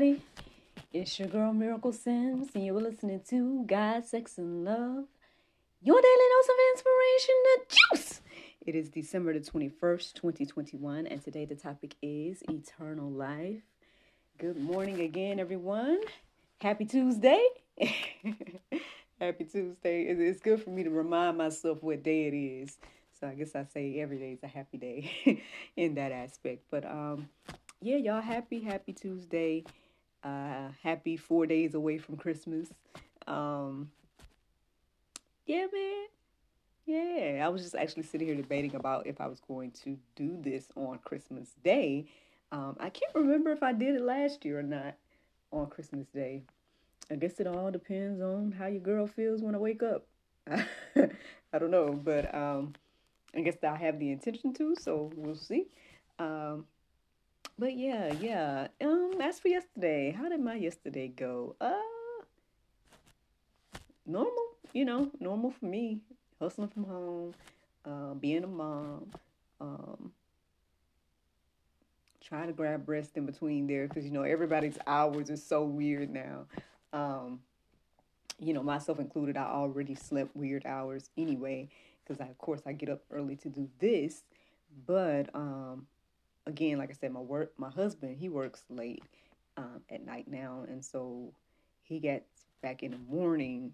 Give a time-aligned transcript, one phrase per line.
[0.00, 0.22] Everybody.
[0.94, 5.04] It's your girl Miracle Sims, and you're listening to God, Sex, and Love,
[5.82, 8.20] your daily dose of inspiration, the juice.
[8.66, 13.60] It is December the 21st, 2021, and today the topic is eternal life.
[14.38, 16.00] Good morning again, everyone.
[16.62, 17.44] Happy Tuesday.
[19.20, 20.04] Happy Tuesday.
[20.04, 22.78] It's good for me to remind myself what day it is.
[23.20, 25.42] So I guess I say every day is a happy day
[25.76, 26.62] in that aspect.
[26.70, 27.28] But um
[27.82, 29.64] yeah, y'all happy, happy Tuesday.
[30.22, 32.72] Uh happy four days away from Christmas.
[33.26, 33.90] Um
[35.46, 36.06] yeah, man.
[36.86, 40.36] Yeah, I was just actually sitting here debating about if I was going to do
[40.40, 42.06] this on Christmas Day.
[42.52, 44.94] Um, I can't remember if I did it last year or not
[45.52, 46.42] on Christmas Day.
[47.10, 50.06] I guess it all depends on how your girl feels when I wake up.
[50.50, 52.74] I don't know, but um,
[53.34, 55.66] I guess I have the intention to, so we'll see.
[56.18, 56.66] Um,
[57.60, 58.68] but yeah, yeah.
[58.80, 61.56] Um, as for yesterday, how did my yesterday go?
[61.60, 61.74] Uh,
[64.06, 64.32] normal,
[64.72, 66.00] you know, normal for me.
[66.40, 67.34] Hustling from home,
[67.84, 69.10] uh, being a mom,
[69.60, 70.10] um,
[72.24, 76.08] trying to grab rest in between there because you know everybody's hours is so weird
[76.08, 76.46] now.
[76.94, 77.40] Um,
[78.38, 81.68] you know, myself included, I already slept weird hours anyway
[82.02, 84.22] because of course, I get up early to do this.
[84.86, 85.86] But um,
[86.50, 89.02] again, like I said, my work, my husband, he works late
[89.56, 91.32] um, at night now, and so
[91.82, 93.72] he gets back in the morning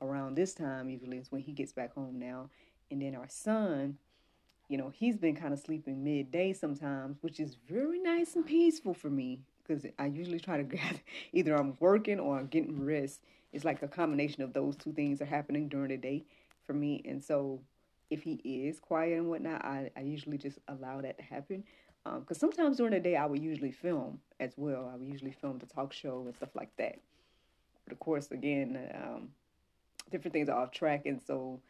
[0.00, 0.88] around this time.
[0.88, 2.50] Usually, is when he gets back home now,
[2.90, 3.96] and then our son,
[4.68, 8.94] you know, he's been kind of sleeping midday sometimes, which is very nice and peaceful
[8.94, 10.96] for me because I usually try to grab
[11.32, 13.20] either I'm working or I'm getting rest.
[13.52, 16.24] It's like a combination of those two things are happening during the day
[16.66, 17.60] for me, and so
[18.10, 21.64] if he is quiet and whatnot, I, I usually just allow that to happen.
[22.04, 24.90] Because sometimes during the day, I would usually film as well.
[24.92, 26.98] I would usually film the talk show and stuff like that.
[27.84, 29.28] But of course, again, um,
[30.10, 31.60] different things are off track, and so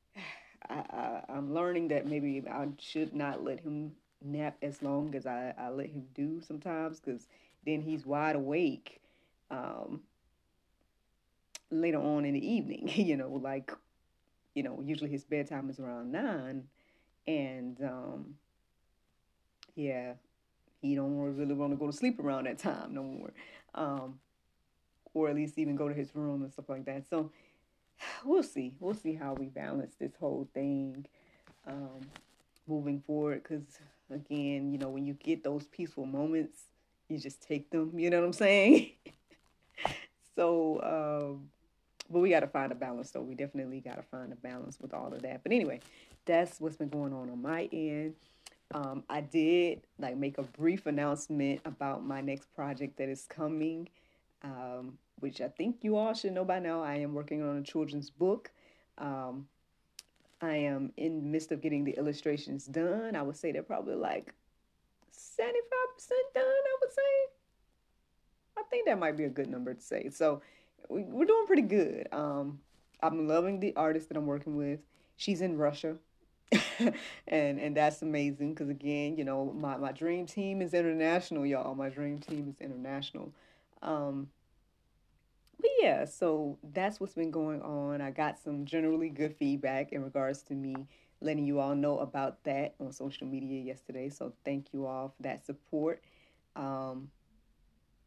[0.68, 5.26] I, I, I'm learning that maybe I should not let him nap as long as
[5.26, 7.26] I, I let him do sometimes, because
[7.64, 9.00] then he's wide awake
[9.50, 10.02] um,
[11.70, 12.88] later on in the evening.
[12.94, 13.72] You know, like
[14.54, 16.64] you know, usually his bedtime is around nine,
[17.26, 18.34] and um,
[19.74, 20.14] yeah,
[20.80, 23.32] he don't really want to go to sleep around that time no more,
[23.74, 24.18] um,
[25.14, 27.08] or at least even go to his room and stuff like that.
[27.08, 27.30] So
[28.24, 31.06] we'll see, we'll see how we balance this whole thing
[31.66, 32.00] um,
[32.66, 33.42] moving forward.
[33.42, 33.62] Because
[34.10, 36.58] again, you know, when you get those peaceful moments,
[37.08, 37.92] you just take them.
[37.98, 38.92] You know what I'm saying?
[40.36, 41.30] so.
[41.30, 41.48] Um,
[42.10, 44.78] but we got to find a balance though we definitely got to find a balance
[44.80, 45.80] with all of that but anyway
[46.26, 48.14] that's what's been going on on my end
[48.74, 53.88] um, i did like make a brief announcement about my next project that is coming
[54.42, 56.82] um, which i think you all should know by now.
[56.82, 58.50] I am working on a children's book.
[58.98, 59.46] Um,
[60.40, 63.14] i am in the midst of getting the illustrations done.
[63.14, 64.34] I would say they're probably like
[65.12, 65.42] 75%
[66.34, 67.02] done i would say.
[68.58, 70.10] I think that might be a good number to say.
[70.10, 70.42] So
[70.88, 72.08] we, we're doing pretty good.
[72.12, 72.60] Um,
[73.02, 74.80] I'm loving the artist that I'm working with.
[75.16, 75.96] She's in Russia,
[77.28, 81.74] and and that's amazing because again, you know, my my dream team is international, y'all.
[81.74, 83.32] My dream team is international.
[83.82, 84.28] Um,
[85.60, 88.00] but yeah, so that's what's been going on.
[88.00, 90.74] I got some generally good feedback in regards to me
[91.20, 94.08] letting you all know about that on social media yesterday.
[94.08, 96.02] So thank you all for that support.
[96.56, 97.10] Um,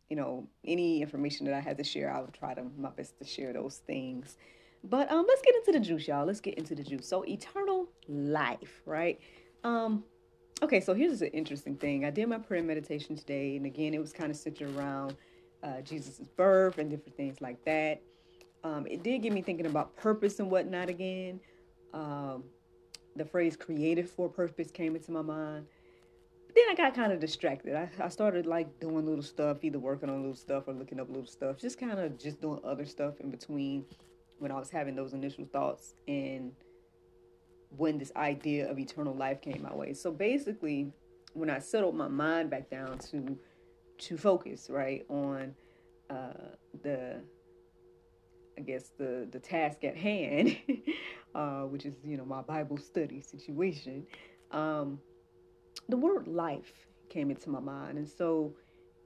[0.09, 3.18] you know, any information that I had to share, I will try to my best
[3.19, 4.38] to share those things.
[4.89, 6.25] But um, let's get into the juice, y'all.
[6.25, 7.07] Let's get into the juice.
[7.07, 9.19] So eternal life, right?
[9.63, 10.03] Um,
[10.61, 12.05] okay, so here's an interesting thing.
[12.05, 15.15] I did my prayer meditation today, and again, it was kind of centered around
[15.63, 18.01] uh, Jesus' birth and different things like that.
[18.63, 21.39] Um, it did get me thinking about purpose and whatnot again.
[21.93, 22.43] Um,
[23.15, 25.65] the phrase created for purpose came into my mind.
[26.45, 27.75] But then I got kind of distracted.
[27.75, 31.07] I, I started like doing little stuff, either working on little stuff or looking up
[31.09, 33.85] little stuff, just kind of just doing other stuff in between
[34.39, 36.51] when I was having those initial thoughts and
[37.69, 39.93] when this idea of eternal life came my way.
[39.93, 40.91] So basically,
[41.33, 43.37] when I settled my mind back down to
[43.97, 45.53] to focus right on
[46.09, 47.21] uh, the
[48.57, 50.57] I guess the the task at hand,
[51.35, 54.05] uh, which is you know my Bible study situation.
[54.51, 54.99] Um,
[55.89, 58.55] the word life came into my mind, and so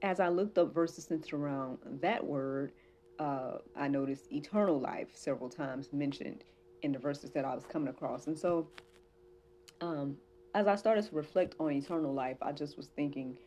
[0.02, 2.72] as I looked up verses centered around that word,
[3.20, 6.42] uh, I noticed eternal life several times mentioned
[6.82, 8.68] in the verses that I was coming across, and so
[9.80, 10.16] um,
[10.54, 13.38] as I started to reflect on eternal life, I just was thinking,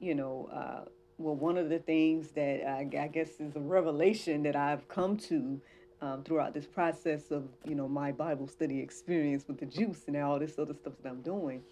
[0.00, 0.88] you know, uh,
[1.18, 5.16] well, one of the things that I, I, guess is a revelation that I've come
[5.16, 5.60] to
[6.00, 10.16] um, throughout this process of, you know, my Bible study experience with the juice and
[10.16, 11.62] all this other stuff that I'm doing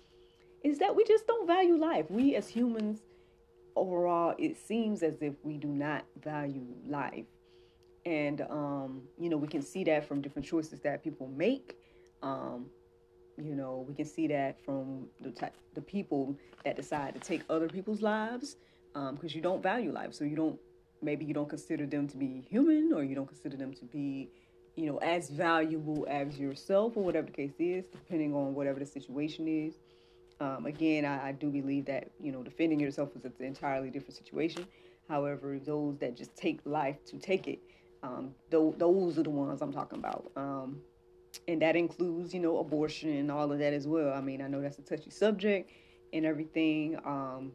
[0.64, 2.06] is that we just don't value life.
[2.10, 3.02] We as humans,
[3.76, 7.26] overall, it seems as if we do not value life.
[8.06, 11.76] And, um, you know, we can see that from different choices that people make.
[12.22, 12.66] Um,
[13.36, 17.42] you know, we can see that from the, type, the people that decide to take
[17.50, 18.56] other people's lives
[18.92, 20.14] because um, you don't value life.
[20.14, 20.58] So you don't,
[21.02, 24.30] maybe you don't consider them to be human or you don't consider them to be,
[24.76, 28.86] you know, as valuable as yourself or whatever the case is, depending on whatever the
[28.86, 29.74] situation is.
[30.40, 34.16] Um, again, I, I, do believe that, you know, defending yourself is an entirely different
[34.16, 34.66] situation.
[35.08, 37.58] However, those that just take life to take it,
[38.02, 40.30] um, th- those are the ones I'm talking about.
[40.36, 40.80] Um,
[41.48, 44.12] and that includes, you know, abortion and all of that as well.
[44.12, 45.70] I mean, I know that's a touchy subject
[46.12, 46.98] and everything.
[47.04, 47.52] Um,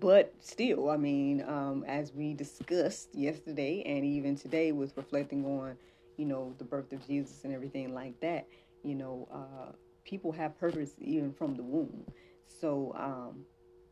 [0.00, 5.76] but still, I mean, um, as we discussed yesterday and even today with reflecting on,
[6.16, 8.46] you know, the birth of Jesus and everything like that,
[8.84, 9.72] you know, uh,
[10.04, 12.04] people have purpose even from the womb.
[12.46, 13.44] So, um,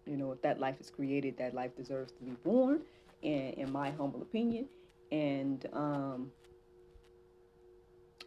[0.06, 2.82] you know, if that life is created, that life deserves to be born,
[3.22, 4.66] in, in my humble opinion.
[5.12, 6.30] And um,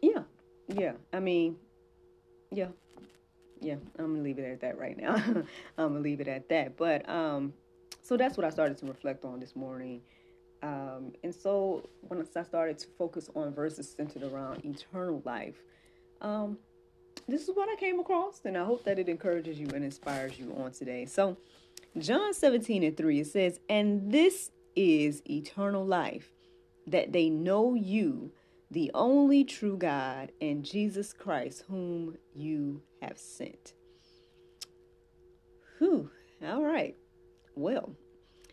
[0.02, 0.22] yeah,
[0.68, 1.56] yeah, I mean,
[2.50, 2.68] yeah,
[3.60, 5.14] yeah, I'm gonna leave it at that right now.
[5.78, 6.76] I'm gonna leave it at that.
[6.76, 7.52] But um,
[8.02, 10.00] so that's what I started to reflect on this morning.
[10.62, 15.56] Um, and so once I started to focus on verses centered around eternal life,
[16.20, 16.58] um,
[17.28, 20.38] this is what I came across, and I hope that it encourages you and inspires
[20.38, 21.06] you on today.
[21.06, 21.36] So,
[21.98, 26.30] John 17 and 3, it says, And this is eternal life,
[26.86, 28.32] that they know you,
[28.70, 33.74] the only true God, and Jesus Christ, whom you have sent.
[35.78, 36.10] Whew,
[36.46, 36.96] all right.
[37.56, 37.94] Well,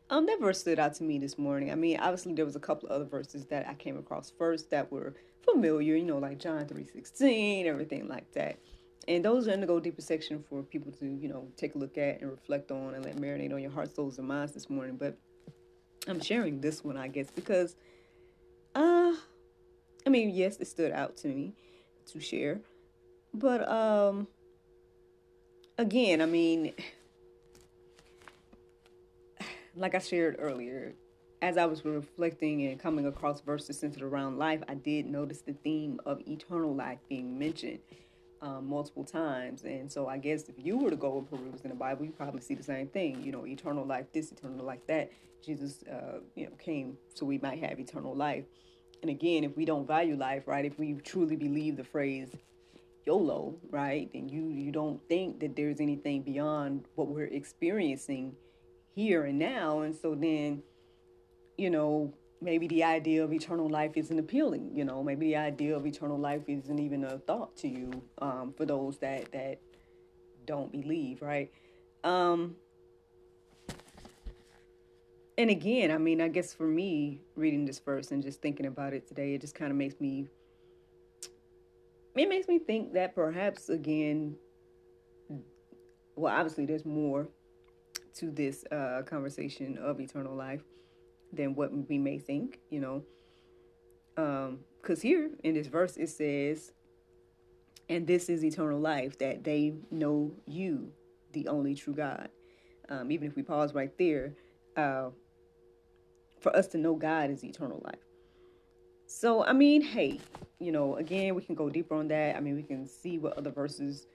[0.09, 1.71] um, that verse stood out to me this morning.
[1.71, 4.69] I mean, obviously there was a couple of other verses that I came across first
[4.71, 5.13] that were
[5.43, 8.57] familiar, you know, like John three sixteen, everything like that.
[9.07, 11.77] And those are in the go deeper section for people to, you know, take a
[11.77, 14.69] look at and reflect on and let marinate on your heart, souls, and minds this
[14.69, 14.97] morning.
[14.97, 15.17] But
[16.07, 17.75] I'm sharing this one, I guess, because,
[18.77, 19.13] uh,
[20.05, 21.53] I mean, yes, it stood out to me
[22.11, 22.61] to share,
[23.33, 24.27] but um,
[25.77, 26.73] again, I mean
[29.75, 30.93] like I shared earlier,
[31.41, 35.53] as I was reflecting and coming across verses centered around life, I did notice the
[35.53, 37.79] theme of eternal life being mentioned
[38.41, 39.63] um, multiple times.
[39.63, 42.11] And so I guess if you were to go and peruse in the Bible, you
[42.11, 43.23] probably see the same thing.
[43.23, 45.11] You know, eternal life, this, eternal life, that.
[45.45, 48.43] Jesus, uh, you know, came so we might have eternal life.
[49.01, 50.65] And again, if we don't value life, right?
[50.65, 52.29] If we truly believe the phrase
[53.05, 54.09] YOLO, right?
[54.11, 58.35] Then you you don't think that there's anything beyond what we're experiencing
[58.93, 59.81] here and now.
[59.81, 60.63] And so then,
[61.57, 64.71] you know, maybe the idea of eternal life isn't appealing.
[64.73, 68.53] You know, maybe the idea of eternal life isn't even a thought to you um,
[68.55, 69.59] for those that that
[70.45, 71.51] don't believe, right?
[72.03, 72.55] Um,
[75.37, 78.93] and again, I mean, I guess for me, reading this verse and just thinking about
[78.93, 80.27] it today, it just kind of makes me.
[82.15, 84.35] It makes me think that perhaps again,
[86.15, 87.27] well, obviously, there's more
[88.15, 90.63] to this uh, conversation of eternal life
[91.33, 93.03] than what we may think, you know.
[94.15, 96.71] Because um, here in this verse it says,
[97.89, 100.91] and this is eternal life, that they know you,
[101.33, 102.29] the only true God.
[102.89, 104.33] Um, even if we pause right there,
[104.75, 105.09] uh,
[106.39, 107.95] for us to know God is eternal life.
[109.07, 110.19] So, I mean, hey,
[110.59, 112.35] you know, again, we can go deeper on that.
[112.35, 114.05] I mean, we can see what other verses,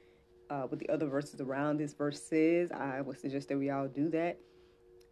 [0.50, 2.71] uh, what the other verses around this verse says.
[2.71, 4.38] I would suggest that we all do that.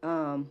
[0.03, 0.51] Um,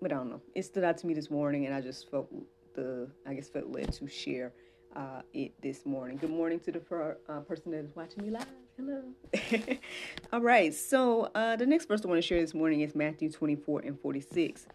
[0.00, 0.40] but I don't know.
[0.54, 2.28] It stood out to me this morning, and I just felt
[2.74, 4.52] the, I guess, felt led to share
[4.96, 6.16] uh, it this morning.
[6.16, 8.46] Good morning to the per, uh, person that is watching me live.
[8.76, 9.02] Hello.
[10.32, 10.74] all right.
[10.74, 14.00] So uh, the next verse I want to share this morning is Matthew 24 and
[14.00, 14.66] 46.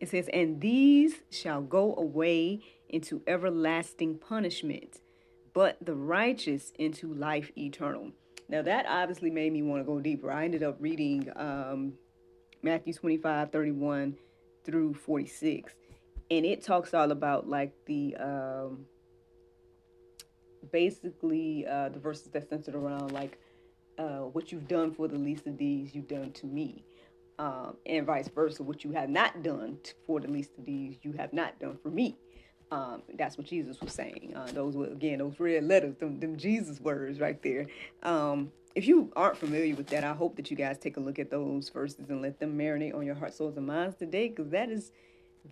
[0.00, 5.00] It says, And these shall go away into everlasting punishment,
[5.54, 8.10] but the righteous into life eternal.
[8.48, 10.30] Now, that obviously made me want to go deeper.
[10.30, 11.94] I ended up reading um,
[12.62, 14.16] Matthew 25, 31
[14.64, 15.72] through 46,
[16.30, 18.86] and it talks all about like the um,
[20.70, 23.38] basically uh, the verses that centered around like
[23.98, 26.84] uh, what you've done for the least of these, you've done to me
[27.38, 28.62] um, and vice versa.
[28.62, 31.90] What you have not done for the least of these, you have not done for
[31.90, 32.16] me.
[32.70, 34.32] Um, that's what Jesus was saying.
[34.34, 37.66] Uh, those were again those red letters, them, them Jesus words right there.
[38.02, 41.18] Um, if you aren't familiar with that, I hope that you guys take a look
[41.18, 44.50] at those verses and let them marinate on your heart, souls, and minds today, because
[44.50, 44.92] that is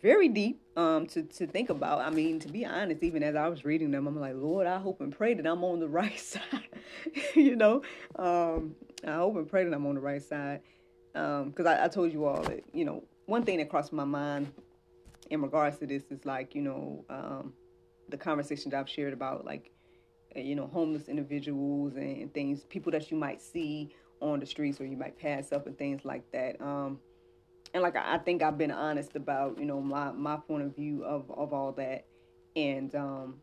[0.00, 2.00] very deep um, to to think about.
[2.00, 4.78] I mean, to be honest, even as I was reading them, I'm like, Lord, I
[4.78, 6.68] hope and pray that I'm on the right side.
[7.34, 7.82] you know,
[8.16, 8.74] um,
[9.06, 10.60] I hope and pray that I'm on the right side
[11.12, 14.04] because um, I, I, told you all that you know one thing that crossed my
[14.04, 14.52] mind
[15.30, 17.52] in regards to this is like you know um,
[18.08, 19.72] the conversation that I've shared about like
[20.36, 24.84] you know homeless individuals and things people that you might see on the streets or
[24.84, 26.60] you might pass up and things like that.
[26.60, 26.98] Um,
[27.72, 31.04] and like I, think I've been honest about you know my my point of view
[31.04, 32.04] of of all that
[32.56, 33.40] and um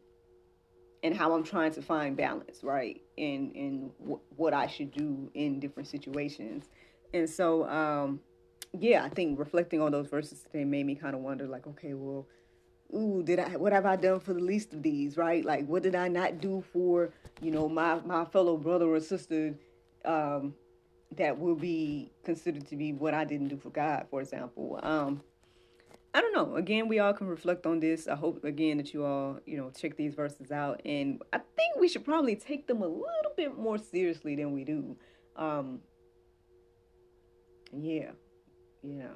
[1.03, 5.29] and how I'm trying to find balance right in in w- what I should do
[5.33, 6.65] in different situations.
[7.13, 8.19] And so, um,
[8.77, 11.93] yeah, I think reflecting on those verses today made me kind of wonder, like, okay,
[11.93, 12.27] well,
[12.93, 13.57] ooh, did I?
[13.57, 15.17] What have I done for the least of these?
[15.17, 15.43] Right?
[15.43, 19.55] Like, what did I not do for you know my my fellow brother or sister?
[20.05, 20.53] Um,
[21.15, 24.79] that will be considered to be what I didn't do for God, for example.
[24.83, 25.21] Um,
[26.13, 26.55] I don't know.
[26.55, 28.07] Again, we all can reflect on this.
[28.07, 31.77] I hope again that you all, you know, check these verses out, and I think
[31.79, 34.97] we should probably take them a little bit more seriously than we do.
[35.35, 35.81] Um,
[37.71, 38.11] yeah,
[38.81, 39.09] yeah.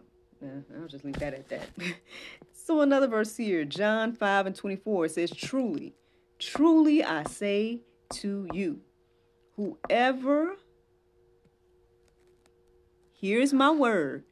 [0.44, 1.70] Uh, I'll just leave that at that.
[2.54, 5.94] so another verse here, John 5 and 24 says, Truly,
[6.40, 7.82] truly I say
[8.14, 8.82] to you,
[9.56, 10.56] whoever
[13.12, 14.24] hears my word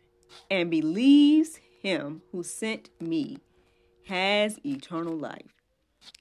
[0.50, 3.38] and believes him who sent me
[4.08, 5.54] has eternal life.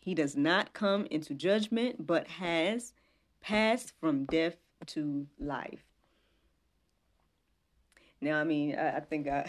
[0.00, 2.92] He does not come into judgment, but has
[3.40, 5.88] passed from death to life.
[8.20, 9.48] Now, I mean, I, I think I,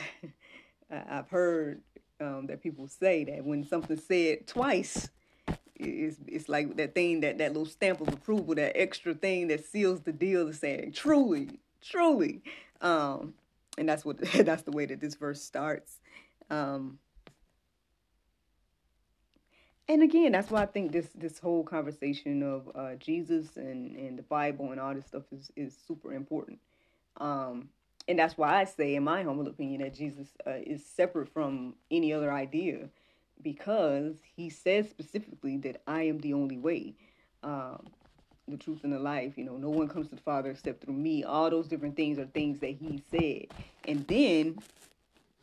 [0.89, 1.81] I've heard
[2.19, 5.09] um, that people say that when something's said twice,
[5.75, 9.65] it's it's like that thing that that little stamp of approval, that extra thing that
[9.65, 12.41] seals the deal, is saying truly, truly,
[12.81, 13.33] um,
[13.77, 15.99] and that's what that's the way that this verse starts.
[16.49, 16.99] Um,
[19.88, 24.19] and again, that's why I think this this whole conversation of uh, Jesus and and
[24.19, 26.59] the Bible and all this stuff is is super important.
[27.17, 27.69] Um,
[28.09, 31.75] and that's why I say, in my humble opinion, that Jesus uh, is separate from
[31.91, 32.89] any other idea
[33.43, 36.95] because he says specifically that I am the only way,
[37.43, 37.85] um,
[38.47, 39.37] the truth, and the life.
[39.37, 41.23] You know, no one comes to the Father except through me.
[41.23, 43.45] All those different things are things that he said.
[43.87, 44.57] And then,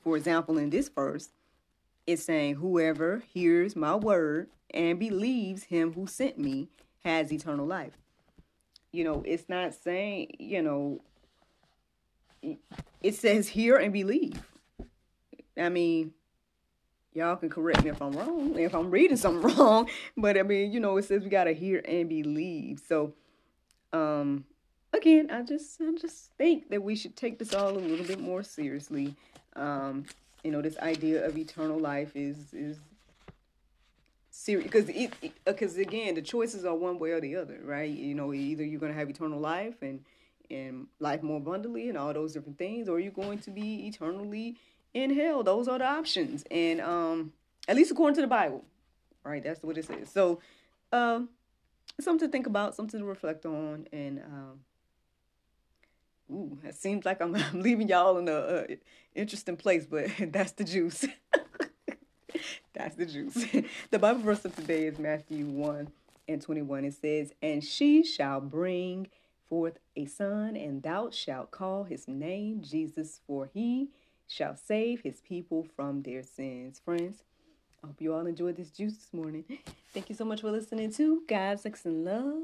[0.02, 1.28] for example, in this verse,
[2.04, 6.66] it's saying, Whoever hears my word and believes him who sent me
[7.04, 7.96] has eternal life.
[8.90, 11.00] You know, it's not saying, you know,
[12.42, 14.40] it says hear and believe.
[15.56, 16.12] I mean,
[17.12, 20.72] y'all can correct me if I'm wrong, if I'm reading something wrong, but I mean,
[20.72, 22.80] you know, it says we gotta hear and believe.
[22.86, 23.14] So,
[23.92, 24.44] um,
[24.92, 28.20] again, I just, I just think that we should take this all a little bit
[28.20, 29.14] more seriously.
[29.54, 30.04] Um,
[30.44, 32.78] you know, this idea of eternal life is is
[34.30, 35.12] serious because it
[35.44, 37.90] because again, the choices are one way or the other, right?
[37.90, 40.04] You know, either you're gonna have eternal life and
[40.50, 44.56] and life more abundantly and all those different things, or you're going to be eternally
[44.94, 45.42] in hell.
[45.42, 46.44] Those are the options.
[46.50, 47.32] And um,
[47.68, 48.64] at least according to the Bible,
[49.24, 49.42] right?
[49.42, 50.10] That's what it says.
[50.10, 50.40] So,
[50.92, 51.28] um,
[52.00, 54.60] something to think about, something to reflect on, and um,
[56.30, 58.66] ooh, it seems like I'm, I'm leaving y'all in a
[59.14, 61.06] interesting place, but that's the juice.
[62.74, 63.46] that's the juice.
[63.90, 65.88] the Bible verse of today is Matthew one
[66.28, 66.84] and twenty one.
[66.84, 69.08] It says, "And she shall bring."
[69.48, 73.88] Forth a son, and thou shalt call his name Jesus, for he
[74.28, 76.80] shall save his people from their sins.
[76.84, 77.22] Friends,
[77.82, 79.44] I hope you all enjoyed this juice this morning.
[79.94, 82.42] Thank you so much for listening to God, Sex, and Love,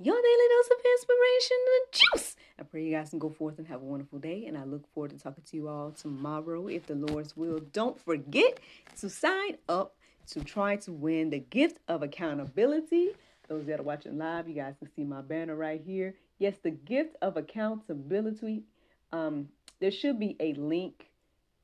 [0.00, 2.36] your daily dose of inspiration and juice.
[2.58, 4.86] I pray you guys can go forth and have a wonderful day, and I look
[4.94, 7.58] forward to talking to you all tomorrow if the Lord's will.
[7.72, 8.60] Don't forget
[9.00, 9.94] to sign up
[10.28, 13.10] to try to win the gift of accountability.
[13.48, 16.14] Those that are watching live, you guys can see my banner right here.
[16.38, 18.62] Yes, the gift of accountability.
[19.10, 19.48] Um,
[19.80, 21.06] there should be a link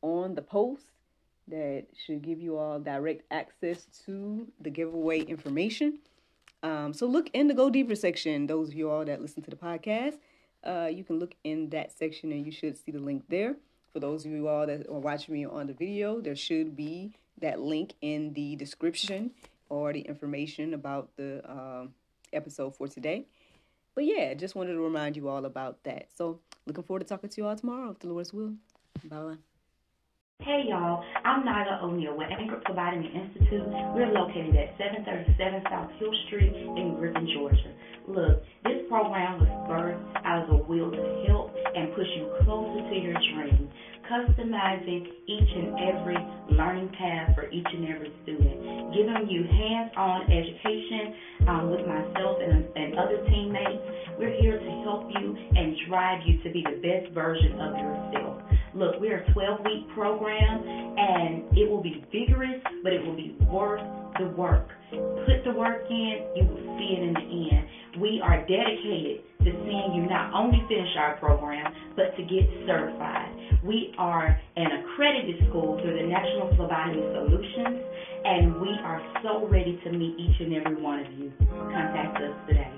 [0.00, 0.86] on the post
[1.48, 5.98] that should give you all direct access to the giveaway information.
[6.62, 8.46] Um, so look in the Go Deeper section.
[8.46, 10.14] Those of you all that listen to the podcast,
[10.64, 13.56] uh, you can look in that section and you should see the link there.
[13.92, 17.12] For those of you all that are watching me on the video, there should be
[17.42, 19.32] that link in the description
[19.68, 21.94] or the information about the um,
[22.32, 23.26] episode for today.
[23.94, 26.08] But yeah, just wanted to remind you all about that.
[26.14, 28.54] So looking forward to talking to you all tomorrow if the Lord's will.
[29.04, 29.36] Bye bye.
[30.40, 33.64] Hey y'all, I'm Nyla O'Neal with Anchor Phlebotomy Institute.
[33.94, 37.72] We're located at 737 South Hill Street in Griffin, Georgia.
[38.08, 42.82] Look, this program was birthed out of a will to help and push you closer
[42.82, 43.70] to your dream,
[44.10, 46.16] customizing each and every
[46.50, 52.64] learning path for each and every student, giving you hands-on education um, with myself and,
[52.76, 53.82] and other teammates.
[54.18, 58.42] We're here to help you and drive you to be the best version of yourself.
[58.74, 60.62] Look, we're a 12 week program
[60.98, 63.82] and it will be vigorous, but it will be worth
[64.18, 64.68] the work.
[64.90, 67.68] Put the work in, you will see it in the end.
[68.00, 73.30] We are dedicated to seeing you not only finish our program, but to get certified.
[73.62, 77.78] We are an accredited school through the National Phlebotomy Solutions,
[78.24, 81.32] and we are so ready to meet each and every one of you.
[81.70, 82.73] Contact us today.